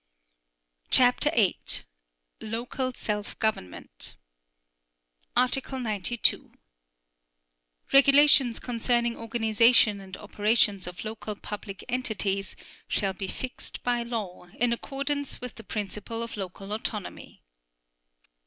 CHAPTER 0.89 1.29
VIII. 1.35 1.83
LOCAL 2.41 2.93
SELF 2.95 3.37
GOVERNMENT 3.37 4.15
Article 5.35 5.77
92. 5.79 6.53
Regulations 7.93 8.59
concerning 8.59 9.15
organization 9.15 10.01
and 10.01 10.17
operations 10.17 10.87
of 10.87 11.05
local 11.05 11.35
public 11.35 11.85
entities 11.87 12.55
shall 12.87 13.13
be 13.13 13.27
fixed 13.27 13.83
by 13.83 14.01
law 14.01 14.47
in 14.57 14.73
accordance 14.73 15.39
with 15.39 15.53
the 15.53 15.63
principle 15.63 16.23
of 16.23 16.35
local 16.35 16.73
autonomy. 16.73 17.43